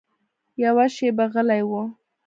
[0.63, 1.71] يوه شېبه غلى و.